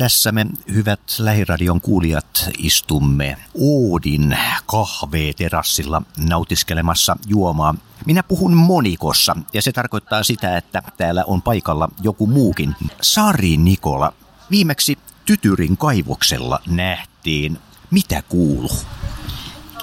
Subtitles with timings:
[0.00, 7.74] Tässä me, hyvät lähiradion kuulijat, istumme Oodin kahveeterassilla nautiskelemassa juomaa.
[8.06, 12.74] Minä puhun monikossa ja se tarkoittaa sitä, että täällä on paikalla joku muukin.
[13.00, 14.12] Sari Nikola,
[14.50, 17.58] viimeksi Tytyrin kaivoksella nähtiin.
[17.90, 18.76] Mitä kuuluu?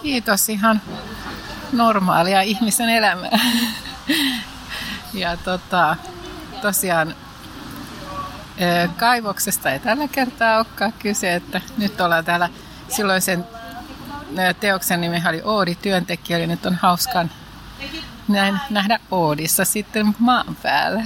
[0.02, 0.82] Kiitos ihan
[1.72, 3.40] normaalia ihmisen elämää.
[5.14, 5.96] Ja tota,
[6.62, 7.16] tosiaan
[8.98, 12.50] kaivoksesta ei tällä kertaa olekaan kyse, että nyt ollaan täällä
[12.90, 13.46] silloisen
[14.60, 17.32] teoksen nimi oli Oodi työntekijä, eli nyt on hauskan
[18.28, 21.04] näin, nähdä Oodissa sitten maan päällä.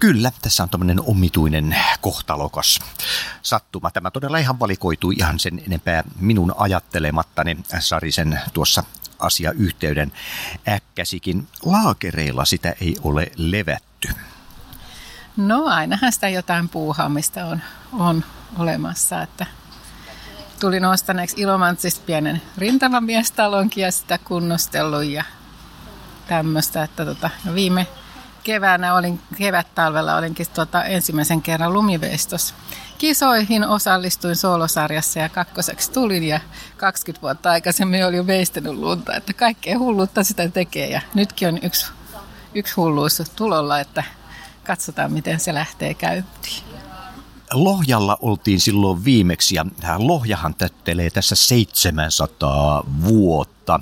[0.00, 2.78] Kyllä, tässä on tämmöinen omituinen kohtalokas
[3.42, 3.90] sattuma.
[3.90, 8.84] Tämä todella ihan valikoitui ihan sen enempää minun ajattelemattani Sarisen tuossa
[9.18, 10.12] asiayhteyden
[10.68, 11.48] äkkäsikin.
[11.64, 14.08] Laakereilla sitä ei ole levätty.
[15.38, 17.60] No ainahan sitä jotain puuhaamista on,
[17.92, 18.24] on
[18.58, 19.46] olemassa, että
[20.60, 25.24] tulin ostaneeksi Ilomantsista pienen rintamamiestalonkin ja sitä kunnostellut ja
[26.28, 27.86] tämmöistä, että tota, viime
[28.44, 32.54] keväänä olin, kevät-talvella olinkin tota ensimmäisen kerran lumiveistossa.
[32.98, 36.40] Kisoihin osallistuin soolosarjassa ja kakkoseksi tulin ja
[36.76, 41.58] 20 vuotta aikaisemmin olin jo veistänyt lunta, että kaikkea hullutta sitä tekee ja nytkin on
[41.62, 41.86] yksi,
[42.54, 44.17] yksi hulluus tulolla, että
[44.68, 46.62] katsotaan miten se lähtee käyntiin.
[47.52, 49.66] Lohjalla oltiin silloin viimeksi ja
[49.98, 53.80] Lohjahan tättelee tässä 700 vuotta.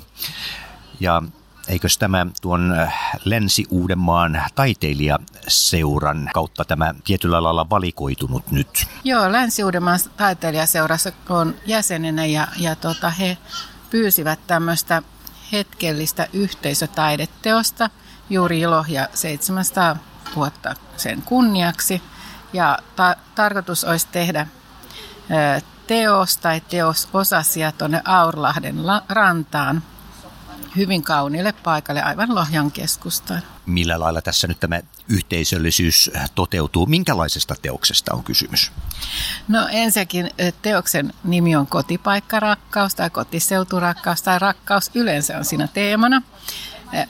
[0.99, 1.23] Ja
[1.67, 2.93] Eikös tämä tuon äh,
[3.25, 8.85] Länsi-Uudenmaan taiteilijaseuran kautta tämä tietyllä lailla valikoitunut nyt?
[9.03, 13.37] Joo, Länsi-Uudenmaan taiteilijaseurassa on jäsenenä ja, ja tota, he
[13.89, 15.01] pyysivät tämmöistä
[15.51, 17.89] hetkellistä yhteisötaideteosta
[18.29, 19.97] juuri Lohja 700
[20.37, 22.01] vuotta sen kunniaksi.
[22.53, 24.47] Ja ta- tarkoitus olisi tehdä
[25.57, 29.83] ö, teos tai teososasia tuonne Aurlahden la- rantaan
[30.75, 33.41] hyvin kauniille paikalle, aivan Lohjan keskustaan.
[33.65, 36.85] Millä lailla tässä nyt tämä yhteisöllisyys toteutuu?
[36.85, 38.71] Minkälaisesta teoksesta on kysymys?
[39.47, 40.31] No ensinnäkin
[40.61, 46.21] teoksen nimi on kotipaikkarakkaus tai kotiseuturakkaus tai rakkaus yleensä on siinä teemana.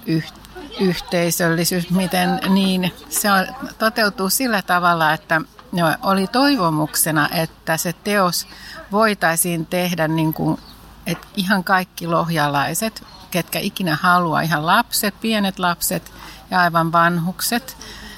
[0.05, 0.31] Yh-
[0.79, 3.29] yhteisöllisyys, miten niin se
[3.77, 5.41] toteutuu sillä tavalla, että
[6.03, 8.47] oli toivomuksena, että se teos
[8.91, 10.57] voitaisiin tehdä niin kuin,
[11.05, 16.11] että ihan kaikki lohjalaiset ketkä ikinä haluaa, ihan lapset, pienet lapset
[16.51, 17.77] ja aivan vanhukset,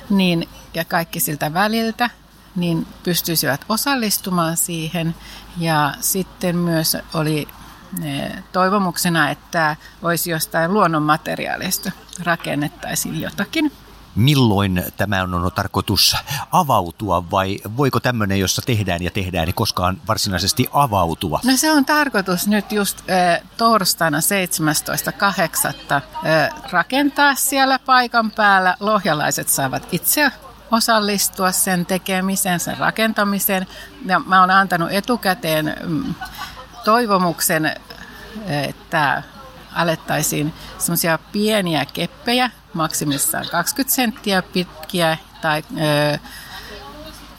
[0.10, 2.10] niin, ja kaikki siltä väliltä,
[2.56, 5.16] niin pystyisivät osallistumaan siihen.
[5.58, 7.48] Ja sitten myös oli
[8.52, 11.92] toivomuksena, että olisi jostain luonnonmateriaalista
[12.24, 13.72] rakennettaisiin jotakin
[14.16, 16.16] milloin tämä on tarkoitus
[16.52, 21.40] avautua vai voiko tämmöinen, jossa tehdään ja tehdään, niin koskaan varsinaisesti avautua?
[21.46, 25.94] No se on tarkoitus nyt just äh, torstaina 17.8.
[25.94, 26.04] Äh,
[26.72, 28.76] rakentaa siellä paikan päällä.
[28.80, 30.32] Lohjalaiset saavat itse
[30.72, 33.68] osallistua sen tekemiseen, sen rakentamiseen.
[34.06, 36.16] Ja mä oon antanut etukäteen mm,
[36.90, 37.76] toivomuksen,
[38.48, 39.24] että
[39.76, 45.64] alettaisiin semmoisia pieniä keppejä, maksimissaan 20 senttiä pitkiä tai
[46.14, 46.20] ö,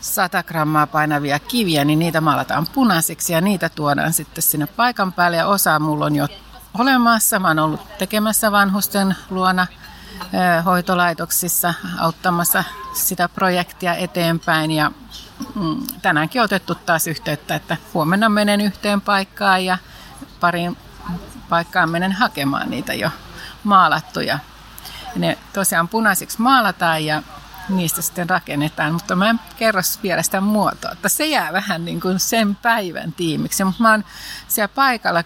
[0.00, 5.36] 100 grammaa painavia kiviä, niin niitä maalataan punaisiksi ja niitä tuodaan sitten sinne paikan päälle.
[5.36, 6.28] Ja osa mulla on jo
[6.78, 7.38] olemassa.
[7.38, 9.66] Mä oon ollut tekemässä vanhusten luona
[10.22, 14.70] ö, hoitolaitoksissa auttamassa sitä projektia eteenpäin.
[14.70, 14.92] Ja
[15.54, 19.78] mm, tänäänkin otettu taas yhteyttä, että huomenna menen yhteen paikkaan ja
[20.40, 20.76] pariin
[21.48, 23.10] paikkaan menen hakemaan niitä jo
[23.64, 24.38] maalattuja.
[25.14, 27.22] Ja ne tosiaan punaisiksi maalataan ja
[27.68, 32.00] niistä sitten rakennetaan, mutta mä en kerro vielä sitä muotoa, että se jää vähän niin
[32.00, 33.64] kuin sen päivän tiimiksi.
[33.64, 34.04] Mutta mä oon
[34.48, 35.22] siellä paikalla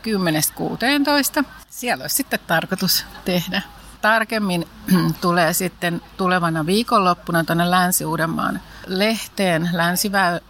[1.40, 1.44] 10.16.
[1.70, 3.62] Siellä olisi sitten tarkoitus tehdä.
[4.00, 4.68] Tarkemmin
[5.20, 10.40] tulee sitten tulevana viikonloppuna tuonne Länsi-Uudenmaan lehteen, Länsi-Uusimaa,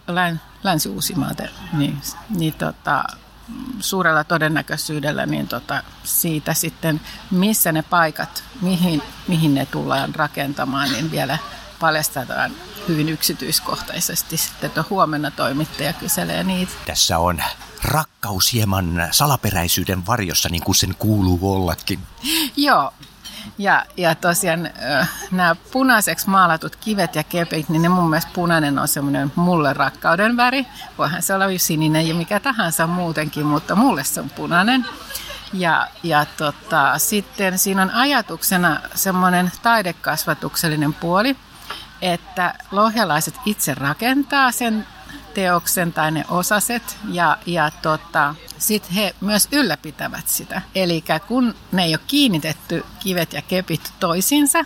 [0.63, 0.89] Länsi
[1.73, 3.03] niin, niin tota,
[3.79, 7.01] suurella todennäköisyydellä niin tota, siitä sitten,
[7.31, 11.37] missä ne paikat, mihin, mihin ne tullaan rakentamaan, niin vielä
[11.79, 12.51] paljastetaan
[12.87, 16.71] hyvin yksityiskohtaisesti sitten, että huomenna toimittaja kyselee niitä.
[16.85, 17.43] Tässä on
[17.83, 21.99] rakkaus hieman salaperäisyyden varjossa, niin kuin sen kuuluu ollakin.
[22.57, 22.93] Joo,
[23.57, 24.69] ja, ja tosiaan
[25.31, 30.37] nämä punaiseksi maalatut kivet ja kepit, niin ne mun mielestä punainen on semmoinen mulle rakkauden
[30.37, 30.65] väri.
[30.97, 34.85] Voihan se olla sininen ja mikä tahansa muutenkin, mutta mulle se on punainen.
[35.53, 41.35] Ja, ja tota, sitten siinä on ajatuksena semmoinen taidekasvatuksellinen puoli,
[42.01, 44.87] että lohjalaiset itse rakentaa sen
[45.35, 50.61] teoksen tai ne osaset ja, ja tota, sitten he myös ylläpitävät sitä.
[50.75, 54.65] Eli kun ne ei ole kiinnitetty kivet ja kepit toisiinsa,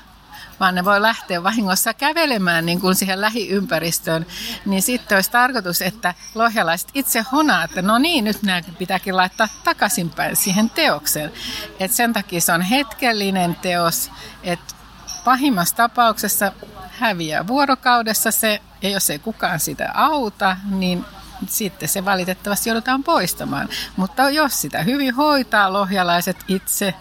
[0.60, 4.26] vaan ne voi lähteä vahingossa kävelemään niin kuin siihen lähiympäristöön,
[4.66, 9.48] niin sitten olisi tarkoitus, että lohjalaiset itse honaa, että no niin, nyt nämä pitääkin laittaa
[9.64, 11.32] takaisinpäin siihen teokseen.
[11.80, 14.12] Et sen takia se on hetkellinen teos,
[14.44, 14.76] että
[15.26, 16.52] pahimmassa tapauksessa
[16.90, 21.06] häviää vuorokaudessa se, ja jos ei kukaan sitä auta, niin
[21.48, 23.70] sitten se valitettavasti joudutaan poistamaan.
[23.96, 26.94] Mutta jos sitä hyvin hoitaa lohjalaiset itse,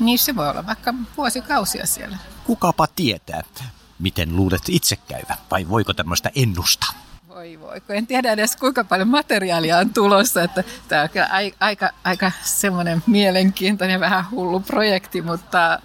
[0.00, 2.18] niin se voi olla vaikka vuosikausia siellä.
[2.44, 3.42] Kukapa tietää,
[3.98, 6.90] miten luulet itse käyvä, vai voiko tämmöistä ennustaa?
[7.28, 11.28] Voi voi, kun en tiedä edes kuinka paljon materiaalia on tulossa, että tämä on kyllä
[11.60, 15.80] aika, aika semmoinen mielenkiintoinen, vähän hullu projekti, mutta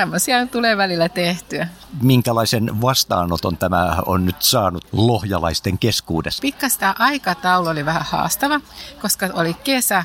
[0.00, 1.68] tämmöisiä tulee välillä tehtyä.
[2.02, 6.40] Minkälaisen vastaanoton tämä on nyt saanut lohjalaisten keskuudessa?
[6.40, 8.60] Pikkasta aikataulu oli vähän haastava,
[9.02, 10.04] koska oli kesä,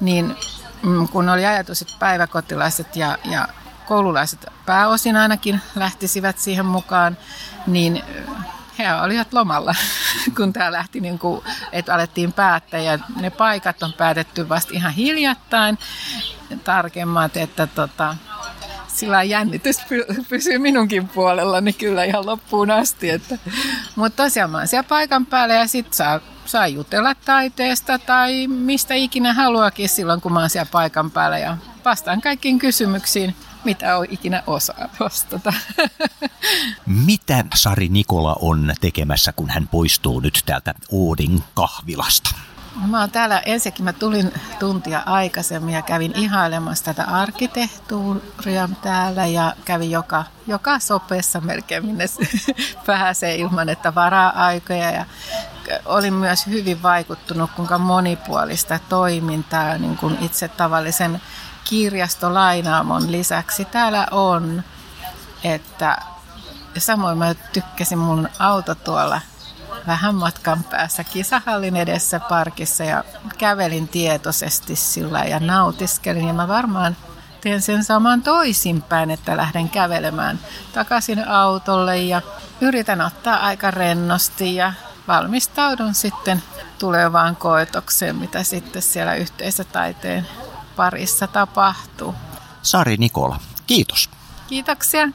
[0.00, 0.36] niin
[0.82, 3.48] mm, kun oli ajatus, että päiväkotilaiset ja, ja
[3.86, 7.16] koululaiset pääosin ainakin lähtisivät siihen mukaan,
[7.66, 8.02] niin
[8.78, 9.74] he olivat lomalla,
[10.36, 12.80] kun tämä lähti, niin kuin, että alettiin päättää.
[12.80, 15.78] Ja ne paikat on päätetty vasta ihan hiljattain
[16.64, 18.16] tarkemmat, että tota,
[18.96, 19.76] sillä jännitys
[20.28, 23.10] pysyy minunkin puolellani kyllä ihan loppuun asti.
[23.10, 23.38] Että.
[23.96, 28.94] Mutta tosiaan mä oon siellä paikan päällä ja sit saa, saa jutella taiteesta tai mistä
[28.94, 33.34] ikinä haluakin silloin, kun mä oon siellä paikan päällä ja vastaan kaikkiin kysymyksiin
[33.66, 35.52] mitä on ikinä osaa vastata.
[36.86, 42.30] Mitä Sari Nikola on tekemässä, kun hän poistuu nyt täältä Oodin kahvilasta?
[42.84, 49.52] Mä oon täällä, ensinnäkin mä tulin tuntia aikaisemmin ja kävin ihailemassa tätä arkkitehtuuria täällä ja
[49.64, 52.04] kävin joka, joka sopeessa melkein, minne
[52.86, 54.90] pääsee ilman, että varaa aikoja.
[54.90, 55.04] Ja
[55.84, 61.22] olin myös hyvin vaikuttunut, kuinka monipuolista toimintaa niin kuin itse tavallisen
[61.64, 64.62] kirjastolainaamon lisäksi täällä on,
[65.44, 65.98] että
[66.78, 69.20] samoin mä tykkäsin mun auto tuolla
[69.86, 73.04] vähän matkan päässä kisahallin edessä parkissa ja
[73.38, 76.26] kävelin tietoisesti sillä ja nautiskelin.
[76.26, 76.96] Ja mä varmaan
[77.40, 80.38] teen sen saman toisinpäin, että lähden kävelemään
[80.72, 82.22] takaisin autolle ja
[82.60, 84.72] yritän ottaa aika rennosti ja
[85.08, 86.42] valmistaudun sitten
[86.78, 90.26] tulevaan koetokseen, mitä sitten siellä yhteisötaiteen
[90.76, 92.14] parissa tapahtuu.
[92.62, 94.10] Sari Nikola, kiitos.
[94.46, 95.08] Kiitoksia.